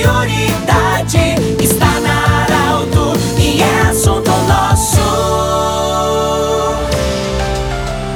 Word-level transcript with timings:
prioridade 0.00 1.18
está 1.62 2.00
na 2.00 2.44
Arauto 2.44 3.12
e 3.38 3.60
é 3.60 3.80
assunto 3.82 4.30
nosso. 4.48 5.00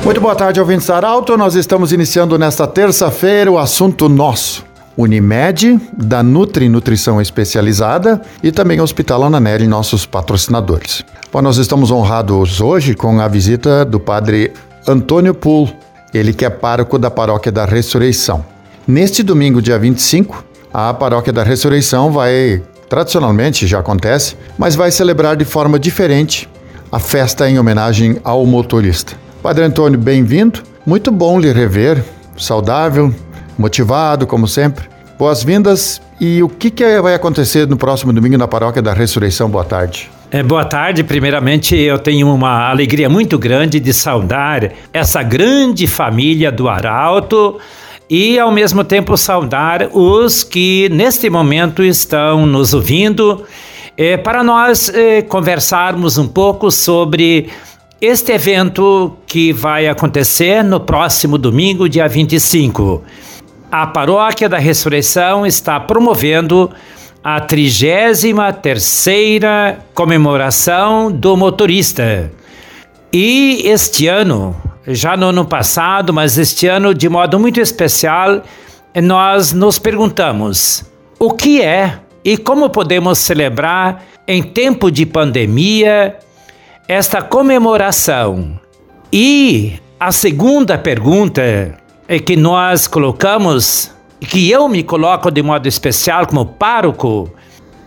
Muito 0.02 0.20
boa 0.20 0.34
tarde, 0.34 0.60
ouvintes 0.60 0.88
Arauto. 0.88 1.36
Nós 1.36 1.54
estamos 1.54 1.92
iniciando 1.92 2.38
nesta 2.38 2.66
terça-feira 2.66 3.52
o 3.52 3.58
assunto 3.58 4.08
nosso. 4.08 4.64
Unimed, 4.96 5.78
da 5.92 6.22
Nutri 6.22 6.68
Nutrição 6.68 7.20
Especializada 7.20 8.22
e 8.42 8.52
também 8.52 8.80
Hospital 8.80 9.24
Ananelli, 9.24 9.66
nossos 9.66 10.06
patrocinadores. 10.06 11.04
Bom, 11.32 11.42
nós 11.42 11.58
estamos 11.58 11.90
honrados 11.90 12.60
hoje 12.60 12.94
com 12.94 13.20
a 13.20 13.28
visita 13.28 13.84
do 13.84 13.98
padre 13.98 14.52
Antônio 14.86 15.34
Pul. 15.34 15.68
ele 16.14 16.32
que 16.32 16.44
é 16.44 16.50
pároco 16.50 16.96
da 16.96 17.10
Paróquia 17.10 17.50
da 17.50 17.64
Ressurreição. 17.64 18.44
Neste 18.86 19.22
domingo, 19.22 19.60
dia 19.60 19.78
25, 19.78 20.44
a 20.74 20.92
Paróquia 20.92 21.32
da 21.32 21.44
Ressurreição 21.44 22.10
vai, 22.10 22.60
tradicionalmente 22.88 23.64
já 23.64 23.78
acontece, 23.78 24.36
mas 24.58 24.74
vai 24.74 24.90
celebrar 24.90 25.36
de 25.36 25.44
forma 25.44 25.78
diferente 25.78 26.48
a 26.90 26.98
festa 26.98 27.48
em 27.48 27.60
homenagem 27.60 28.18
ao 28.24 28.44
motorista. 28.44 29.12
Padre 29.40 29.62
Antônio, 29.62 29.96
bem-vindo. 29.96 30.60
Muito 30.84 31.12
bom 31.12 31.38
lhe 31.38 31.52
rever, 31.52 32.02
saudável, 32.36 33.14
motivado, 33.56 34.26
como 34.26 34.48
sempre. 34.48 34.86
Boas-vindas. 35.16 36.02
E 36.20 36.42
o 36.42 36.48
que, 36.48 36.70
que 36.70 37.00
vai 37.00 37.14
acontecer 37.14 37.68
no 37.68 37.76
próximo 37.76 38.12
domingo 38.12 38.36
na 38.36 38.48
Paróquia 38.48 38.82
da 38.82 38.92
Ressurreição? 38.92 39.48
Boa 39.48 39.64
tarde. 39.64 40.10
É, 40.30 40.42
boa 40.42 40.64
tarde. 40.64 41.04
Primeiramente, 41.04 41.76
eu 41.76 42.00
tenho 42.00 42.32
uma 42.32 42.68
alegria 42.68 43.08
muito 43.08 43.38
grande 43.38 43.78
de 43.78 43.92
saudar 43.92 44.72
essa 44.92 45.22
grande 45.22 45.86
família 45.86 46.50
do 46.50 46.68
Arauto 46.68 47.60
e, 48.08 48.38
ao 48.38 48.52
mesmo 48.52 48.84
tempo, 48.84 49.16
saudar 49.16 49.88
os 49.92 50.42
que 50.42 50.88
neste 50.90 51.30
momento 51.30 51.82
estão 51.82 52.46
nos 52.46 52.74
ouvindo 52.74 53.44
é, 53.96 54.16
para 54.16 54.42
nós 54.42 54.88
é, 54.88 55.22
conversarmos 55.22 56.18
um 56.18 56.26
pouco 56.26 56.68
sobre 56.70 57.48
este 58.00 58.32
evento 58.32 59.16
que 59.26 59.52
vai 59.52 59.86
acontecer 59.88 60.62
no 60.62 60.80
próximo 60.80 61.36
domingo, 61.38 61.88
dia 61.88 62.06
25. 62.06 63.02
A 63.70 63.86
Paróquia 63.86 64.48
da 64.48 64.58
Ressurreição 64.58 65.46
está 65.46 65.80
promovendo 65.80 66.70
a 67.22 67.40
33ª 67.40 69.76
comemoração 69.94 71.10
do 71.10 71.36
motorista. 71.36 72.30
E 73.10 73.62
este 73.64 74.06
ano, 74.06 74.54
já 74.86 75.16
no 75.16 75.28
ano 75.28 75.44
passado, 75.44 76.12
mas 76.12 76.36
este 76.38 76.66
ano 76.66 76.94
de 76.94 77.08
modo 77.08 77.38
muito 77.38 77.60
especial, 77.60 78.42
nós 79.02 79.52
nos 79.52 79.78
perguntamos: 79.78 80.84
o 81.18 81.30
que 81.32 81.62
é 81.62 81.98
e 82.24 82.36
como 82.36 82.70
podemos 82.70 83.18
celebrar 83.18 84.04
em 84.26 84.42
tempo 84.42 84.90
de 84.90 85.04
pandemia 85.04 86.16
esta 86.88 87.22
comemoração. 87.22 88.58
E 89.12 89.74
a 89.98 90.10
segunda 90.10 90.76
pergunta 90.76 91.42
é 92.08 92.18
que 92.18 92.36
nós 92.36 92.86
colocamos, 92.86 93.90
que 94.20 94.50
eu 94.50 94.68
me 94.68 94.82
coloco 94.82 95.30
de 95.30 95.42
modo 95.42 95.66
especial 95.66 96.26
como 96.26 96.46
pároco, 96.46 97.30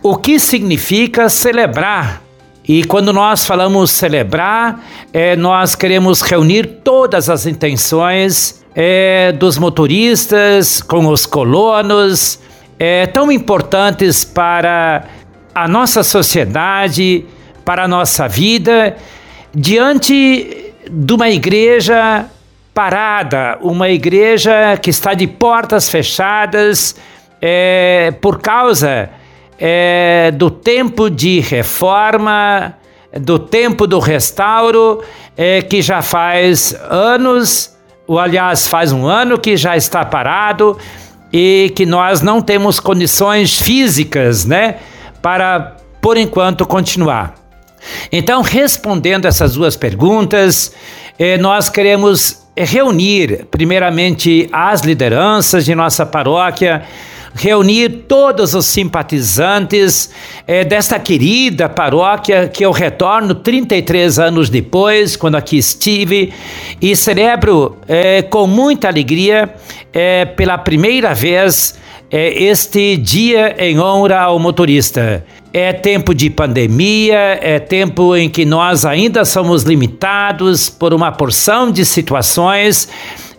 o 0.02 0.16
que 0.16 0.38
significa 0.38 1.28
celebrar? 1.28 2.22
E 2.68 2.84
quando 2.84 3.14
nós 3.14 3.46
falamos 3.46 3.90
celebrar, 3.90 4.84
é, 5.10 5.34
nós 5.34 5.74
queremos 5.74 6.20
reunir 6.20 6.66
todas 6.84 7.30
as 7.30 7.46
intenções 7.46 8.62
é, 8.74 9.32
dos 9.32 9.56
motoristas 9.56 10.82
com 10.82 11.06
os 11.06 11.24
colonos, 11.24 12.38
é, 12.78 13.06
tão 13.06 13.32
importantes 13.32 14.22
para 14.22 15.04
a 15.54 15.66
nossa 15.66 16.02
sociedade, 16.02 17.24
para 17.64 17.84
a 17.84 17.88
nossa 17.88 18.28
vida 18.28 18.94
diante 19.54 20.74
de 20.90 21.12
uma 21.14 21.30
igreja 21.30 22.26
parada, 22.74 23.58
uma 23.62 23.88
igreja 23.88 24.76
que 24.76 24.90
está 24.90 25.14
de 25.14 25.26
portas 25.26 25.88
fechadas 25.88 26.94
é, 27.40 28.12
por 28.20 28.40
causa 28.40 29.08
é, 29.58 30.30
do 30.34 30.50
tempo 30.50 31.10
de 31.10 31.40
reforma, 31.40 32.74
do 33.12 33.38
tempo 33.38 33.86
do 33.86 33.98
restauro, 33.98 35.02
é, 35.36 35.62
que 35.62 35.82
já 35.82 36.02
faz 36.02 36.74
anos, 36.88 37.76
ou 38.06 38.18
aliás, 38.18 38.68
faz 38.68 38.92
um 38.92 39.06
ano 39.06 39.38
que 39.38 39.56
já 39.56 39.76
está 39.76 40.04
parado 40.04 40.78
e 41.32 41.72
que 41.74 41.84
nós 41.84 42.22
não 42.22 42.40
temos 42.40 42.80
condições 42.80 43.60
físicas, 43.60 44.44
né, 44.44 44.76
para 45.20 45.76
por 46.00 46.16
enquanto 46.16 46.64
continuar. 46.66 47.34
Então, 48.10 48.42
respondendo 48.42 49.26
essas 49.26 49.54
duas 49.54 49.76
perguntas, 49.76 50.72
eh, 51.18 51.36
nós 51.38 51.68
queremos 51.68 52.42
reunir, 52.56 53.46
primeiramente, 53.50 54.48
as 54.52 54.80
lideranças 54.80 55.64
de 55.64 55.74
nossa 55.74 56.04
paróquia, 56.04 56.82
reunir 57.34 58.04
todos 58.08 58.54
os 58.54 58.66
simpatizantes 58.66 60.10
eh, 60.46 60.64
desta 60.64 60.98
querida 60.98 61.68
paróquia 61.68 62.48
que 62.48 62.64
eu 62.64 62.70
retorno 62.70 63.34
33 63.34 64.18
anos 64.18 64.50
depois, 64.50 65.16
quando 65.16 65.36
aqui 65.36 65.58
estive, 65.58 66.32
e 66.80 66.94
celebro 66.96 67.76
eh, 67.86 68.22
com 68.22 68.46
muita 68.46 68.88
alegria, 68.88 69.54
eh, 69.92 70.24
pela 70.24 70.58
primeira 70.58 71.14
vez, 71.14 71.78
este 72.10 72.96
dia 72.96 73.54
em 73.58 73.78
honra 73.78 74.20
ao 74.20 74.38
motorista. 74.38 75.22
É 75.52 75.74
tempo 75.74 76.14
de 76.14 76.30
pandemia, 76.30 77.38
é 77.40 77.58
tempo 77.58 78.16
em 78.16 78.30
que 78.30 78.46
nós 78.46 78.86
ainda 78.86 79.26
somos 79.26 79.62
limitados 79.62 80.70
por 80.70 80.94
uma 80.94 81.12
porção 81.12 81.70
de 81.70 81.84
situações 81.84 82.88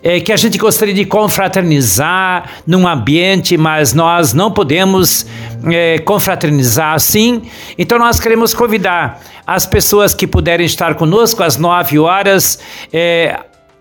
é, 0.01 0.19
que 0.19 0.31
a 0.31 0.37
gente 0.37 0.57
gostaria 0.57 0.93
de 0.93 1.05
confraternizar 1.05 2.49
num 2.65 2.87
ambiente, 2.87 3.57
mas 3.57 3.93
nós 3.93 4.33
não 4.33 4.51
podemos 4.51 5.25
é, 5.65 5.99
confraternizar 5.99 6.93
assim. 6.93 7.43
Então 7.77 7.99
nós 7.99 8.19
queremos 8.19 8.53
convidar 8.53 9.21
as 9.45 9.65
pessoas 9.65 10.13
que 10.13 10.27
puderem 10.27 10.65
estar 10.65 10.95
conosco 10.95 11.43
às 11.43 11.57
nove 11.57 11.97
horas 11.99 12.59
é, 12.93 13.39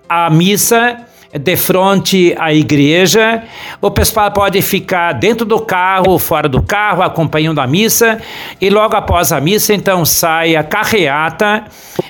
a 0.09 0.31
missa 0.31 0.97
de 1.33 1.57
frente 1.57 2.35
à 2.39 2.53
igreja. 2.53 3.43
O 3.81 3.91
pessoal 3.91 4.31
pode 4.31 4.63
ficar 4.63 5.13
dentro 5.13 5.45
do 5.45 5.61
carro, 5.61 6.19
fora 6.19 6.49
do 6.49 6.63
carro, 6.63 7.03
acompanhando 7.03 7.61
a 7.61 7.67
missa. 7.67 8.21
E 8.61 8.71
logo 8.71 8.97
após 8.97 9.33
a 9.33 9.41
missa, 9.41 9.75
então, 9.75 10.05
sai 10.05 10.57
a 10.57 10.63
carreata 10.63 11.65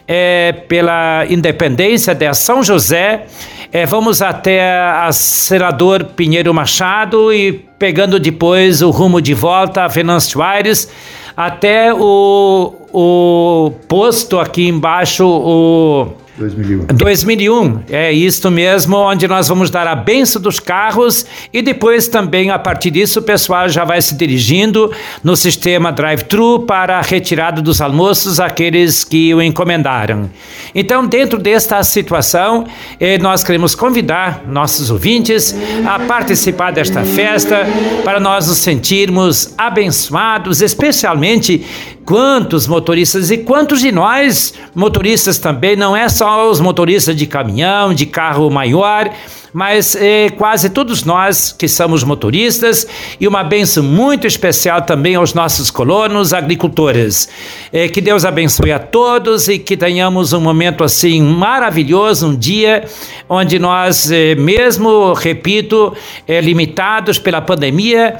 é, 0.07 0.53
pela 0.53 1.27
Independência 1.29 2.15
de 2.15 2.33
São 2.35 2.63
José. 2.63 3.27
É, 3.73 3.85
vamos 3.85 4.23
até 4.23 4.63
a 4.63 5.11
Senador 5.13 6.05
Pinheiro 6.05 6.55
Machado 6.55 7.33
e 7.33 7.53
pegando 7.79 8.19
depois 8.19 8.81
o 8.81 8.91
rumo 8.91 9.21
de 9.21 9.35
volta 9.35 9.85
a 9.85 9.89
Venâncio 9.89 10.41
Aires 10.41 10.91
até 11.37 11.93
o, 11.95 12.75
o 12.93 13.73
posto 13.87 14.41
aqui 14.41 14.67
embaixo, 14.67 15.25
o 15.25 16.09
2001. 16.39 16.87
2001, 16.95 17.81
é 17.91 18.13
isto 18.13 18.51
mesmo, 18.51 18.97
onde 18.97 19.27
nós 19.27 19.49
vamos 19.49 19.71
dar 19.71 19.87
a 19.87 19.97
benção 19.97 20.41
dos 20.41 20.61
carros 20.61 21.27
e 21.53 21.61
depois 21.61 22.07
também, 22.07 22.51
a 22.51 22.59
partir 22.59 22.91
disso, 22.91 23.19
o 23.19 23.23
pessoal 23.23 23.69
já 23.69 23.85
vai 23.85 24.01
se 24.01 24.15
dirigindo 24.15 24.91
no 25.23 25.37
sistema 25.37 25.91
drive-thru 25.91 26.61
para 26.61 26.99
a 26.99 27.03
retirada 27.03 27.61
dos 27.61 27.81
almoços 27.81 28.39
aqueles 28.39 29.03
que 29.03 29.35
o 29.35 29.43
encomendaram. 29.43 30.31
Então, 30.75 31.07
dentro 31.07 31.39
desta 31.39 31.83
situação, 31.83 32.67
eh, 33.01 33.19
nós 33.19 33.43
queremos 33.43 33.75
convidar 33.75 34.45
nossos 34.47 34.91
ouvintes 34.91 35.55
a 35.85 35.99
participar 35.99 36.73
desta 36.73 37.03
festa 37.03 37.67
para 38.05 38.21
nós 38.21 38.47
nos 38.47 38.59
sentirmos 38.59 39.55
abençoados, 39.59 40.63
especialmente 40.63 41.65
quantos 42.09 42.67
motoristas 42.67 43.31
e 43.31 43.37
quantos 43.37 43.81
de 43.81 43.93
nós, 43.93 44.55
motoristas 44.75 45.37
também, 45.37 45.77
não 45.77 45.95
é 45.95 46.09
só 46.09 46.28
os 46.37 46.61
motoristas 46.61 47.17
de 47.17 47.27
caminhão, 47.27 47.95
de 47.95 48.07
carro 48.07 48.51
maior, 48.51 49.11
mas 49.53 49.97
eh, 49.97 50.31
quase 50.37 50.71
todos 50.71 51.05
nós 51.05 51.53
que 51.53 51.69
somos 51.69 52.05
motoristas 52.05 52.87
e 53.21 53.27
uma 53.27 53.43
benção 53.43 53.83
muito 53.83 54.27
especial 54.27 54.83
também 54.83 55.15
aos 55.15 55.35
nossos 55.35 55.71
colonos 55.71 56.33
agricultores. 56.33 57.29
Eh, 57.73 57.89
que 57.89 58.01
Deus 58.01 58.25
abençoe 58.25 58.73
a 58.73 58.79
todos 58.79 59.49
e 59.49 59.59
que 59.59 59.77
tenhamos 59.77 60.33
um 60.33 60.41
momento 60.41 60.85
assim 60.85 61.23
maravilhoso, 61.23 62.29
um 62.29 62.37
dia 62.37 62.85
onde 63.29 63.59
nós, 63.59 64.11
eh, 64.11 64.35
mesmo, 64.35 65.13
repito, 65.13 65.95
limitados 66.43 67.19
pela 67.19 67.41
pandemia, 67.41 68.17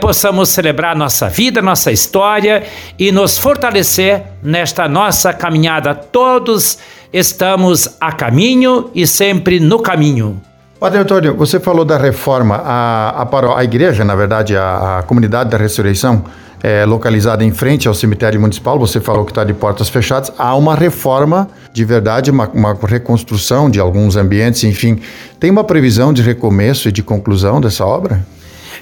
possamos 0.00 0.48
celebrar 0.48 0.96
nossa 0.96 1.28
vida, 1.28 1.60
nossa 1.60 1.92
história 1.92 2.62
e 2.98 3.12
nos 3.12 3.38
fortalecer 3.38 4.22
nesta 4.42 4.88
nossa 4.88 5.32
caminhada. 5.32 5.94
Todos 5.94 6.78
estamos 7.12 7.96
a 8.00 8.12
caminho 8.12 8.90
e 8.94 9.06
sempre 9.06 9.60
no 9.60 9.78
caminho. 9.80 10.47
Padre 10.78 11.00
Antônio, 11.00 11.34
você 11.34 11.58
falou 11.58 11.84
da 11.84 11.98
reforma. 11.98 12.54
A, 12.64 13.22
a, 13.22 13.58
a 13.58 13.64
igreja, 13.64 14.04
na 14.04 14.14
verdade, 14.14 14.56
a, 14.56 14.98
a 14.98 15.02
comunidade 15.02 15.50
da 15.50 15.58
ressurreição, 15.58 16.24
é, 16.62 16.84
localizada 16.84 17.44
em 17.44 17.50
frente 17.50 17.88
ao 17.88 17.94
cemitério 17.94 18.40
municipal, 18.40 18.78
você 18.78 19.00
falou 19.00 19.24
que 19.24 19.32
está 19.32 19.42
de 19.42 19.52
portas 19.52 19.88
fechadas, 19.88 20.32
há 20.38 20.54
uma 20.54 20.76
reforma 20.76 21.48
de 21.72 21.84
verdade, 21.84 22.30
uma, 22.30 22.48
uma, 22.48 22.78
reconstrução 22.86 23.68
de 23.68 23.80
alguns 23.80 24.14
ambientes, 24.14 24.62
enfim. 24.62 25.00
Tem 25.40 25.50
uma 25.50 25.64
previsão 25.64 26.12
de 26.12 26.22
recomeço 26.22 26.88
e 26.88 26.92
de 26.92 27.02
conclusão 27.02 27.60
dessa 27.60 27.84
obra? 27.84 28.24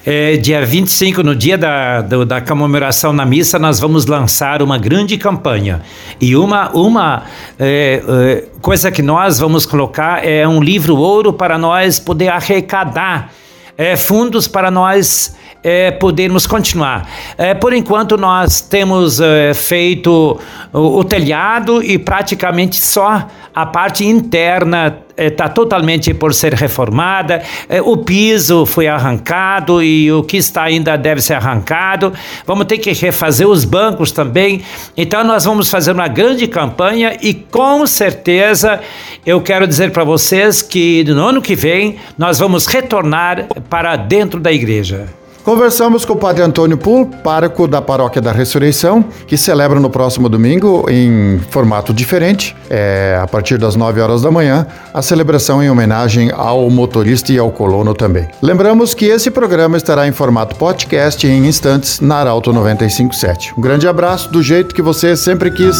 É, 0.08 0.36
dia 0.36 0.64
25, 0.64 1.20
no 1.24 1.34
dia 1.34 1.58
da, 1.58 2.00
do, 2.00 2.24
da 2.24 2.40
comemoração 2.40 3.12
na 3.12 3.26
missa, 3.26 3.58
nós 3.58 3.80
vamos 3.80 4.06
lançar 4.06 4.62
uma 4.62 4.78
grande 4.78 5.18
campanha. 5.18 5.82
E 6.20 6.36
uma, 6.36 6.70
uma 6.70 7.24
é, 7.58 8.00
é, 8.08 8.44
coisa 8.60 8.92
que 8.92 9.02
nós 9.02 9.40
vamos 9.40 9.66
colocar 9.66 10.24
é 10.24 10.46
um 10.46 10.62
livro 10.62 10.96
ouro 10.96 11.32
para 11.32 11.58
nós 11.58 11.98
poder 11.98 12.28
arrecadar 12.28 13.32
é, 13.76 13.96
fundos 13.96 14.46
para 14.46 14.70
nós 14.70 15.34
é, 15.66 15.90
podermos 15.90 16.46
continuar. 16.46 17.10
É, 17.36 17.52
por 17.52 17.72
enquanto, 17.72 18.16
nós 18.16 18.60
temos 18.60 19.20
é, 19.20 19.52
feito 19.52 20.38
o, 20.72 20.98
o, 20.98 21.02
telhado 21.02 21.82
e 21.82 21.98
praticamente 21.98 22.76
só 22.76 23.26
a 23.52 23.66
parte 23.66 24.06
interna 24.06 24.98
está 25.16 25.48
totalmente 25.48 26.14
por 26.14 26.32
ser 26.32 26.54
reformada. 26.54 27.42
o 27.84 27.96
piso 27.96 28.66
foi 28.66 28.86
arrancado 28.86 29.82
e 29.82 30.12
o 30.12 30.22
que 30.22 30.36
está 30.36 30.64
ainda 30.64 30.94
deve 30.94 31.22
ser 31.22 31.34
arrancado. 31.34 32.12
Vamos 32.46 32.66
ter 32.66 32.78
que 32.78 32.92
refazer 32.92 33.48
os 33.48 33.64
bancos 33.64 34.12
também. 34.12 34.62
Então, 34.94 35.24
nós 35.24 35.44
vamos 35.46 35.70
fazer 35.70 35.92
uma 35.92 36.06
grande 36.06 36.46
campanha 36.46 37.16
e 37.22 37.32
com 37.32 37.86
certeza 37.86 38.78
eu 39.24 39.40
quero 39.40 39.66
dizer 39.66 39.90
para 39.90 40.04
vocês 40.04 40.60
que 40.60 41.02
no 41.04 41.26
ano 41.26 41.40
que 41.40 41.56
vem 41.56 41.96
nós 42.18 42.38
vamos 42.38 42.66
retornar 42.66 43.46
para 43.70 43.96
dentro 43.96 44.38
da 44.38 44.52
igreja. 44.52 45.08
Conversamos 45.46 46.04
com 46.04 46.14
o 46.14 46.16
Padre 46.16 46.42
Antônio 46.42 46.76
Pul, 46.76 47.06
pároco 47.06 47.68
da 47.68 47.80
Paróquia 47.80 48.20
da 48.20 48.32
Ressurreição, 48.32 49.04
que 49.28 49.36
celebra 49.36 49.78
no 49.78 49.88
próximo 49.88 50.28
domingo, 50.28 50.90
em 50.90 51.38
formato 51.50 51.94
diferente, 51.94 52.56
é, 52.68 53.16
a 53.22 53.28
partir 53.28 53.56
das 53.56 53.76
9 53.76 54.00
horas 54.00 54.22
da 54.22 54.30
manhã, 54.32 54.66
a 54.92 55.00
celebração 55.02 55.62
em 55.62 55.70
homenagem 55.70 56.32
ao 56.34 56.68
motorista 56.68 57.30
e 57.32 57.38
ao 57.38 57.52
colono 57.52 57.94
também. 57.94 58.26
Lembramos 58.42 58.92
que 58.92 59.04
esse 59.04 59.30
programa 59.30 59.76
estará 59.76 60.08
em 60.08 60.10
formato 60.10 60.56
podcast 60.56 61.24
em 61.24 61.46
instantes 61.46 62.00
na 62.00 62.16
Arauto 62.16 62.52
957. 62.52 63.54
Um 63.56 63.60
grande 63.60 63.86
abraço, 63.86 64.28
do 64.32 64.42
jeito 64.42 64.74
que 64.74 64.82
você 64.82 65.16
sempre 65.16 65.52
quis. 65.52 65.76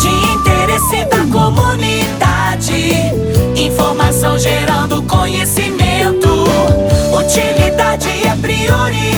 De 0.00 0.08
interesse 0.32 1.04
da 1.06 1.26
comunidade, 1.26 2.94
informação 3.56 4.38
gerando 4.38 5.02
conhecimento, 5.02 5.67
utilidade 8.68 8.98
é 8.98 9.17